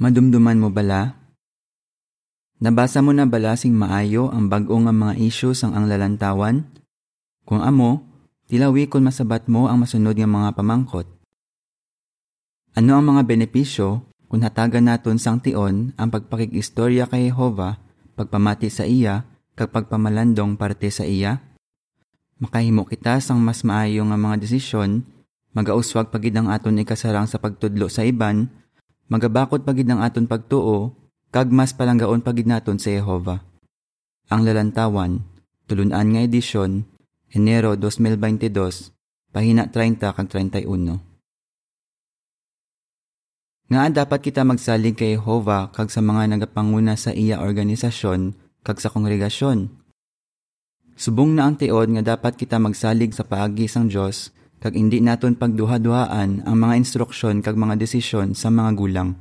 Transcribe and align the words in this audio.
Madumduman 0.00 0.56
mo 0.56 0.72
bala? 0.72 1.20
Nabasa 2.62 3.04
mo 3.04 3.12
na 3.12 3.28
bala 3.28 3.52
sing 3.60 3.76
maayo 3.76 4.32
ang 4.32 4.48
bag-o 4.48 4.80
nga 4.80 4.94
mga 4.94 5.20
issues 5.20 5.60
ang 5.66 5.76
ang 5.76 5.84
lalantawan? 5.84 6.64
Kung 7.44 7.60
amo, 7.60 8.00
tilawi 8.48 8.88
kung 8.88 9.04
masabat 9.04 9.52
mo 9.52 9.68
ang 9.68 9.84
masunod 9.84 10.16
nga 10.16 10.30
mga 10.30 10.56
pamangkot. 10.56 11.04
Ano 12.72 12.96
ang 12.96 13.04
mga 13.04 13.28
benepisyo 13.28 14.08
kung 14.32 14.40
hatagan 14.40 14.88
naton 14.88 15.20
sang 15.20 15.44
tion 15.44 15.92
ang 16.00 16.08
pagpakikistorya 16.08 17.04
kay 17.04 17.28
Jehova, 17.28 17.76
pagpamati 18.16 18.72
sa 18.72 18.88
iya, 18.88 19.28
kag 19.52 19.68
pagpamalandong 19.68 20.56
parte 20.56 20.88
sa 20.88 21.04
iya? 21.04 21.36
Makahimo 22.40 22.88
kita 22.88 23.20
sang 23.20 23.44
mas 23.44 23.60
maayo 23.60 24.08
nga 24.08 24.16
mga 24.16 24.40
desisyon, 24.40 25.04
magauswag 25.52 26.08
pagid 26.08 26.32
ang 26.32 26.48
aton 26.48 26.80
ikasarang 26.80 27.28
sa 27.28 27.36
pagtudlo 27.36 27.92
sa 27.92 28.08
iban, 28.08 28.48
magabakot 29.12 29.60
pagid 29.60 29.92
ang 29.92 30.00
aton 30.00 30.24
pagtuo, 30.24 30.96
kag 31.28 31.52
mas 31.52 31.76
palanggaon 31.76 32.24
pagid 32.24 32.48
naton 32.48 32.80
sa 32.80 32.88
Jehova. 32.88 33.44
Ang 34.32 34.48
lalantawan, 34.48 35.20
tulunan 35.68 36.08
nga 36.16 36.20
edisyon, 36.24 36.88
Enero 37.28 37.76
2022, 37.76 38.48
pahina 39.36 39.68
30 39.68 40.00
kag 40.16 40.28
31. 40.32 41.00
Nga 43.72 44.04
dapat 44.04 44.20
kita 44.20 44.44
magsalig 44.44 44.96
kay 44.96 45.16
Jehova 45.16 45.68
kag 45.72 45.92
sa 45.92 46.00
mga 46.00 46.32
nagapanguna 46.36 46.96
sa 46.96 47.12
iya 47.12 47.40
organisasyon 47.40 48.36
kag 48.64 48.80
sa 48.80 48.88
kongregasyon. 48.92 49.72
Subong 50.92 51.32
na 51.32 51.48
ang 51.48 51.56
tiod 51.56 51.88
nga 51.96 52.16
dapat 52.16 52.36
kita 52.36 52.60
magsalig 52.60 53.16
sa 53.16 53.24
paagi 53.24 53.64
sang 53.68 53.88
Dios 53.88 54.28
kag 54.62 54.78
hindi 54.78 55.02
naton 55.02 55.34
pagduha-duhaan 55.34 56.46
ang 56.46 56.56
mga 56.56 56.74
instruksyon 56.78 57.42
kag 57.42 57.58
mga 57.58 57.82
desisyon 57.82 58.38
sa 58.38 58.46
mga 58.46 58.78
gulang. 58.78 59.18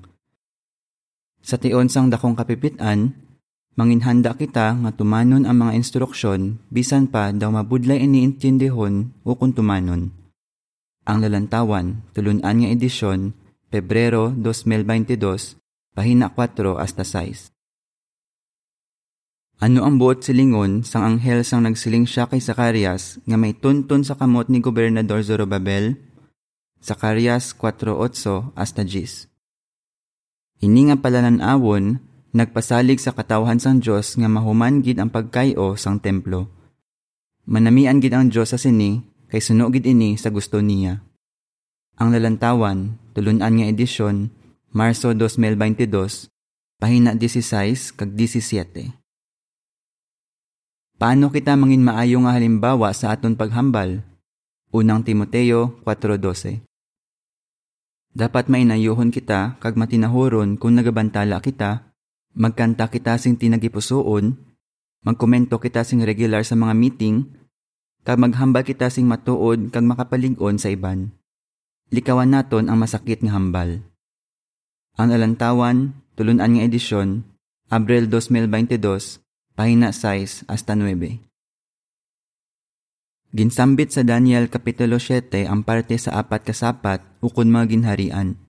Sa 1.41 1.58
tion 1.58 1.90
sang 1.90 2.14
dakong 2.14 2.38
kapipitan, 2.38 3.17
manginhanda 3.73 4.38
kita 4.38 4.78
nga 4.78 4.92
tumanon 4.94 5.50
ang 5.50 5.66
mga 5.66 5.81
instruksyon 5.81 6.61
bisan 6.70 7.09
pa 7.09 7.33
daw 7.33 7.50
mabudlay 7.50 8.06
iniintindihon 8.06 9.17
o 9.25 9.33
kung 9.33 9.50
tumanon. 9.50 10.14
Ang 11.09 11.17
lalantawan, 11.25 12.05
tulunan 12.14 12.45
nga 12.45 12.70
edisyon, 12.70 13.33
Pebrero 13.73 14.30
2022, 14.38 15.98
pahina 15.98 16.30
4 16.30 16.78
hasta 16.78 17.02
6. 17.02 17.61
Ano 19.62 19.86
ang 19.86 20.02
buot 20.02 20.26
silingon 20.26 20.81
sang 20.81 21.06
anghel 21.06 21.45
sang 21.45 21.70
nagsiling 21.70 22.09
siya 22.09 22.26
kay 22.26 22.42
Zacarias 22.42 23.22
nga 23.30 23.38
may 23.38 23.54
tuntun 23.54 24.02
sa 24.02 24.17
kamot 24.17 24.50
ni 24.50 24.58
Gobernador 24.58 25.22
Zorobabel? 25.22 26.02
Zacarias 26.81 27.54
4.8 27.54 28.58
hasta 28.58 28.82
10. 28.82 30.66
Ini 30.66 30.82
nga 30.89 30.98
palananawon, 30.98 32.02
nagpasalig 32.34 32.98
sa 33.06 33.14
katawhan 33.14 33.62
sang 33.62 33.78
Diyos 33.78 34.17
nga 34.17 34.26
mahuman 34.26 34.82
gid 34.82 34.98
ang 34.98 35.14
pagkayo 35.14 35.78
sang 35.78 36.02
templo. 36.02 36.50
Manamian 37.45 38.02
gid 38.02 38.17
ang 38.17 38.34
Diyos 38.34 38.58
sa 38.58 38.58
sini, 38.58 38.98
kay 39.30 39.45
suno 39.45 39.70
gid 39.70 39.86
ini 39.86 40.17
sa 40.17 40.34
gusto 40.34 40.58
niya. 40.58 41.06
Ang 42.02 42.17
lalantawan, 42.17 42.98
tulunan 43.14 43.54
nga 43.62 43.70
edisyon, 43.70 44.34
Marso 44.73 45.14
2022, 45.14 45.86
pahina 46.82 47.14
16 47.14 47.94
kag 47.94 48.09
17. 48.17 49.00
Paano 51.02 51.33
kita 51.33 51.57
mangin 51.57 51.81
maayo 51.81 52.21
nga 52.21 52.38
halimbawa 52.38 52.94
sa 52.94 53.17
aton 53.17 53.33
paghambal? 53.33 54.05
Unang 54.69 55.02
Timoteo 55.02 55.81
4.12 55.81 56.61
Dapat 58.13 58.45
mainayuhon 58.45 59.09
kita 59.09 59.58
kag 59.58 59.73
matinahuron 59.81 60.61
kung 60.61 60.77
nagabantala 60.77 61.41
kita, 61.41 61.89
magkanta 62.38 62.85
kita 62.93 63.17
sing 63.17 63.33
tinagipusoon, 63.33 64.38
magkomento 65.02 65.58
kita 65.58 65.81
sing 65.81 66.05
regular 66.05 66.45
sa 66.45 66.53
mga 66.53 66.77
meeting, 66.77 67.25
kag 68.05 68.21
maghambal 68.21 68.61
kita 68.61 68.93
sing 68.93 69.09
matuod 69.09 69.73
kag 69.73 69.81
makapalig-on 69.81 70.61
sa 70.61 70.70
iban 70.70 71.17
likawan 71.92 72.31
naton 72.31 72.71
ang 72.71 72.80
masakit 72.80 73.20
nga 73.21 73.36
hambal. 73.36 73.83
Ang 74.95 75.09
alantawan, 75.11 75.77
tulunan 76.15 76.47
nga 76.47 76.64
edisyon, 76.64 77.27
Abril 77.67 78.08
2022, 78.08 79.20
pahina 79.61 79.94
6 79.94 80.49
hasta 80.49 80.73
9. 80.73 81.22
Ginsambit 83.30 83.94
sa 83.94 84.02
Daniel 84.02 84.49
Kapitulo 84.49 84.98
7 84.98 85.45
ang 85.45 85.61
parte 85.61 86.02
sa 86.02 86.17
apat 86.17 86.49
kasapat 86.49 87.05
ukon 87.22 87.54
mga 87.54 87.70
ginharian. 87.70 88.42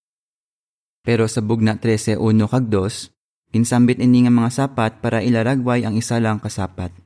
Pero 1.04 1.28
sa 1.28 1.44
bugna 1.44 1.76
13.1 1.76 2.16
kag 2.48 2.64
2, 2.64 3.52
ginsambit 3.52 4.00
ini 4.00 4.24
nga 4.24 4.32
mga 4.32 4.50
sapat 4.56 5.04
para 5.04 5.20
ilaragway 5.20 5.84
ang 5.84 6.00
isa 6.00 6.16
lang 6.16 6.40
kasapat. 6.40 6.96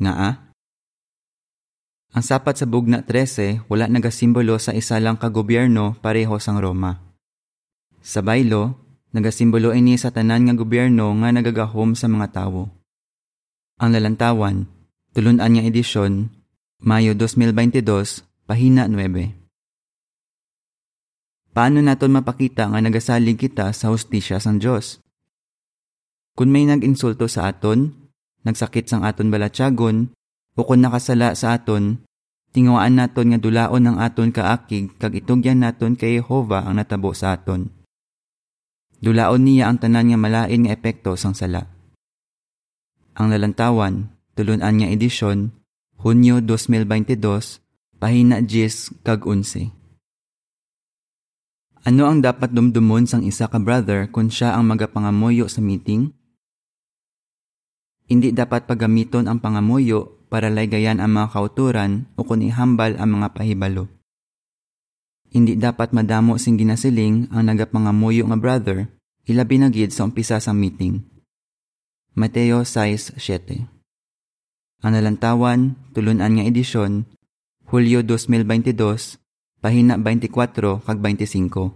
Nga 0.00 0.12
ah? 0.16 0.34
Ang 2.16 2.24
sapat 2.24 2.56
sa 2.56 2.64
bugna 2.64 3.04
13 3.04 3.68
wala 3.68 3.84
nagasimbolo 3.84 4.56
sa 4.56 4.72
isa 4.72 4.96
lang 4.96 5.20
kagobyerno 5.20 6.00
pareho 6.00 6.40
sang 6.40 6.56
Roma. 6.56 7.04
Sa 8.00 8.24
baylo, 8.24 8.80
nagasimbolo 9.12 9.76
ini 9.76 10.00
sa 10.00 10.08
tanan 10.08 10.48
nga 10.48 10.56
gobyerno 10.56 11.12
nga 11.20 11.28
nagagahom 11.28 11.92
sa 11.92 12.08
mga 12.08 12.32
tawo. 12.32 12.81
Ang 13.82 13.98
lalantawan, 13.98 14.70
tulunan 15.10 15.42
nga 15.42 15.62
edisyon, 15.66 16.30
Mayo 16.86 17.18
2022, 17.18 18.22
pahina 18.46 18.86
9. 18.86 21.50
Paano 21.50 21.82
naton 21.82 22.14
mapakita 22.14 22.70
nga 22.70 22.78
nagasalig 22.78 23.42
kita 23.42 23.74
sa 23.74 23.90
hustisya 23.90 24.38
sang 24.38 24.62
Dios? 24.62 25.02
Kung 26.38 26.54
may 26.54 26.62
nag-insulto 26.62 27.26
sa 27.26 27.50
aton, 27.50 27.90
nagsakit 28.46 28.86
sang 28.86 29.02
aton 29.02 29.34
balatyagon, 29.34 30.14
o 30.54 30.62
kung 30.62 30.78
nakasala 30.78 31.34
sa 31.34 31.58
aton, 31.58 32.06
tingawaan 32.54 33.02
naton 33.02 33.34
nga 33.34 33.42
dulaon 33.42 33.82
ang 33.82 33.98
aton 33.98 34.30
kaakig 34.30 34.94
kag 34.94 35.18
itugyan 35.18 35.58
naton 35.58 35.98
kay 35.98 36.22
Jehova 36.22 36.70
ang 36.70 36.78
natabo 36.78 37.18
sa 37.18 37.34
aton. 37.34 37.66
Dulaon 39.02 39.42
niya 39.42 39.66
ang 39.66 39.82
tanan 39.82 40.14
nga 40.14 40.18
malain 40.22 40.62
nga 40.62 40.70
epekto 40.70 41.18
sang 41.18 41.34
sala. 41.34 41.81
Ang 43.12 43.28
lalantawan, 43.28 44.08
tulunan 44.32 44.72
nga 44.72 44.88
edisyon, 44.88 45.52
Hunyo 46.00 46.40
2022, 46.40 47.20
pahina 48.00 48.40
10 48.40 49.04
kag 49.04 49.28
11. 49.28 49.68
Ano 51.84 52.08
ang 52.08 52.24
dapat 52.24 52.56
dumdumon 52.56 53.04
sang 53.04 53.20
isa 53.20 53.52
ka 53.52 53.60
brother 53.60 54.08
kung 54.08 54.32
siya 54.32 54.56
ang 54.56 54.64
magapangamuyo 54.64 55.44
sa 55.44 55.60
meeting? 55.60 56.08
Hindi 58.08 58.32
dapat 58.32 58.64
pagamiton 58.64 59.28
ang 59.28 59.44
pangamuyo 59.44 60.24
para 60.32 60.48
laygayan 60.48 60.96
ang 60.96 61.12
mga 61.12 61.36
kauturan 61.36 62.08
o 62.16 62.24
kung 62.24 62.40
ihambal 62.40 62.96
ang 62.96 63.20
mga 63.20 63.36
pahibalo. 63.36 63.92
Hindi 65.28 65.60
dapat 65.60 65.92
madamo 65.92 66.40
sing 66.40 66.56
ginasiling 66.56 67.28
ang 67.28 67.44
nagapangamuyo 67.44 68.24
nga 68.24 68.40
brother, 68.40 68.88
ilabi 69.28 69.60
na 69.60 69.68
gid 69.68 69.92
sa 69.92 70.08
umpisa 70.08 70.40
sa 70.40 70.56
meeting. 70.56 71.11
Mateo 72.12 72.60
6.7 72.60 73.64
Ang 74.84 74.92
tulunan 75.96 76.28
nga 76.36 76.44
edisyon, 76.44 77.08
Hulyo 77.72 78.04
2022, 78.04 79.16
pahina 79.64 79.96
24 79.96 80.28
kag 80.84 80.98
25. 81.00 81.72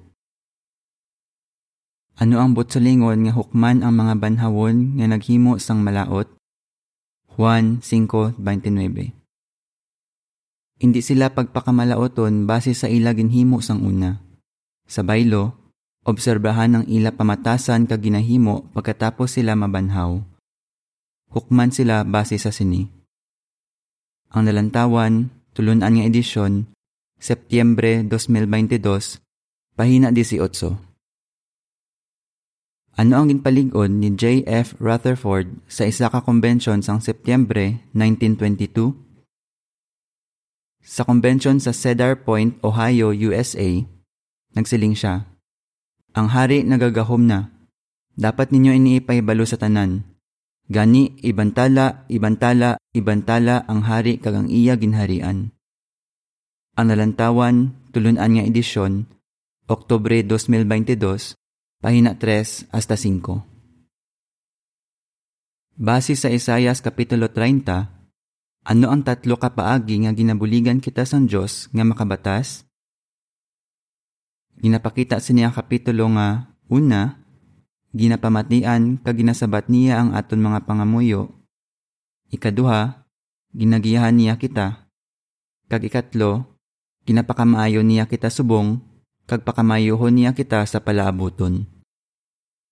Ano 2.20 2.36
ang 2.36 2.52
butsulingon 2.52 3.24
nga 3.24 3.32
hukman 3.32 3.80
ang 3.80 3.97
mga 3.97 4.20
banhawon 4.20 5.00
nga 5.00 5.08
naghimo 5.08 5.56
sang 5.56 5.80
malaot? 5.80 6.28
Juan 7.32 7.80
5.29 7.80 8.36
Hindi 10.84 11.00
sila 11.00 11.32
pagpakamalaoton 11.32 12.44
base 12.44 12.76
sa 12.76 12.92
ila 12.92 13.16
ginhimo 13.16 13.64
sang 13.64 13.80
una. 13.80 14.20
Sa 14.84 15.00
baylo, 15.00 15.66
obserbahan 16.06 16.78
ang 16.78 16.84
ila 16.86 17.10
pamatasan 17.10 17.90
kag 17.90 18.06
ginahimo 18.06 18.70
pagkatapos 18.70 19.36
sila 19.36 19.58
mabanhaw. 19.58 20.22
Hukman 21.34 21.74
sila 21.74 22.06
base 22.06 22.38
sa 22.38 22.54
sini. 22.54 22.86
Ang 24.30 24.47
nalantawan, 24.47 25.34
tulunan 25.50 25.91
nga 25.91 26.06
edisyon, 26.06 26.70
Setyembre 27.18 28.06
2022, 28.06 29.18
pahina 29.74 30.14
18. 30.14 30.78
Ano 32.97 33.12
ang 33.20 33.28
ginpaligon 33.28 34.00
ni 34.00 34.09
J.F. 34.16 34.80
Rutherford 34.80 35.52
sa 35.68 35.84
isa 35.84 36.09
ka 36.09 36.24
konbensyon 36.24 36.80
sang 36.80 37.02
Setyembre 37.02 37.84
1922? 37.92 38.97
Sa 40.80 41.02
konbensyon 41.04 41.60
sa 41.60 41.76
Cedar 41.76 42.16
Point, 42.24 42.56
Ohio, 42.64 43.12
USA, 43.12 43.84
nagsiling 44.56 44.97
siya, 44.97 45.35
Ang 46.16 46.33
hari 46.33 46.65
nagagahom 46.65 47.28
na. 47.28 47.53
Dapat 48.16 48.48
ninyo 48.48 48.72
iniipahibalo 48.72 49.45
sa 49.45 49.60
tanan. 49.60 50.16
Gani, 50.65 51.13
ibantala, 51.21 52.09
ibantala, 52.09 52.80
ibantala 52.97 53.68
ang 53.68 53.84
hari 53.84 54.16
kagang 54.16 54.48
iya 54.48 54.80
ginharian. 54.80 55.53
Ang 56.80 56.86
nalantawan, 56.89 57.77
tulunan 57.92 58.33
nga 58.33 58.42
edisyon, 58.42 59.04
Oktobre 59.68 60.24
2022, 60.24 61.36
pahina 61.84 62.16
3 62.19 62.72
hasta 62.72 62.97
5. 62.98 63.45
Base 65.77 66.16
sa 66.16 66.33
Isayas 66.33 66.80
Kapitulo 66.80 67.28
30, 67.30 67.92
ano 68.66 68.86
ang 68.91 69.07
tatlo 69.07 69.39
kapaagi 69.39 70.09
nga 70.09 70.12
ginabuligan 70.16 70.83
kita 70.83 71.07
sang 71.07 71.30
Diyos 71.30 71.71
nga 71.71 71.86
makabatas? 71.86 72.66
Ginapakita 74.60 75.20
sa 75.20 75.30
niya 75.36 75.53
kapitulo 75.53 76.08
nga, 76.16 76.48
una, 76.72 77.20
ginapamatian 77.92 79.00
kag 79.00 79.20
ginasabat 79.20 79.68
niya 79.68 80.00
ang 80.04 80.10
aton 80.16 80.41
mga 80.41 80.64
pangamuyo. 80.64 81.32
Ikaduha, 82.32 83.04
ginagiyahan 83.53 84.16
niya 84.16 84.36
kita. 84.36 84.88
Kag 85.68 85.82
ikatlo, 85.84 86.44
ginapakamaayo 87.08 87.80
niya 87.80 88.04
kita 88.08 88.32
subong, 88.32 88.80
kag 89.26 89.42
pakamayuhon 89.42 90.14
niya 90.14 90.30
kita 90.36 90.62
sa 90.68 90.78
palaabuton. 90.84 91.66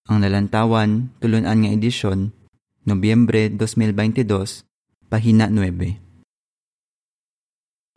Ang 0.04 0.18
nalantawan, 0.20 1.08
tulunan 1.18 1.56
nga 1.64 1.70
edisyon, 1.72 2.36
Nobyembre 2.84 3.48
2022, 3.48 4.68
pahina 5.08 5.48
9. 5.48 6.03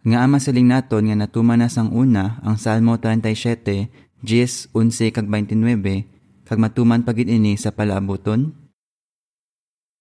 Nga 0.08 0.24
ama 0.24 0.40
siling 0.40 0.72
naton 0.72 1.12
nga 1.12 1.20
natuman 1.20 1.60
na 1.60 1.68
sang 1.68 1.92
una 1.92 2.40
ang 2.40 2.56
Salmo 2.56 2.96
37, 2.96 3.92
10, 4.24 4.72
11 4.72 5.12
kag 5.12 5.28
29, 5.28 6.48
kag 6.48 6.60
matuman 6.64 7.04
pagid 7.04 7.28
ini 7.28 7.60
sa 7.60 7.76
palaabuton? 7.76 8.56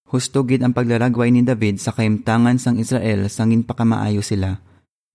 Husto 0.07 0.47
gid 0.47 0.63
ang 0.63 0.71
paglaragway 0.71 1.27
ni 1.27 1.43
David 1.43 1.83
sa 1.83 1.91
kaimtangan 1.91 2.55
sang 2.55 2.79
Israel 2.79 3.27
sangin 3.27 3.67
pakamaayo 3.67 4.23
sila, 4.23 4.63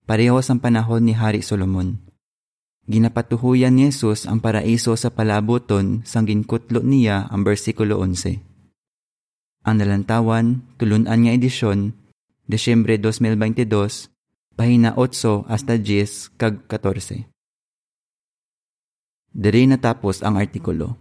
pareho 0.04 0.36
sang 0.44 0.60
panahon 0.60 1.08
ni 1.08 1.16
Hari 1.16 1.40
Solomon. 1.40 1.96
Ginapatuhuyan 2.84 3.72
ni 3.72 3.88
Jesus 3.88 4.28
ang 4.28 4.44
paraiso 4.44 4.92
sa 5.00 5.08
palabuton 5.08 6.04
sang 6.04 6.28
ginkutlo 6.28 6.84
niya 6.84 7.32
ang 7.32 7.48
bersikulo 7.48 8.04
11. 8.04 8.44
Ang 9.64 9.74
nalantawan, 9.80 10.60
tulunan 10.76 11.16
nga 11.16 11.32
edisyon, 11.32 11.96
Desyembre 12.44 13.00
2022, 13.00 14.11
pahina 14.56 14.94
8 14.96 15.48
hasta 15.48 15.76
10 15.78 16.36
kag 16.36 16.64
14. 16.68 17.28
Diri 19.32 19.64
natapos 19.64 20.20
ang 20.20 20.36
artikulo. 20.36 21.00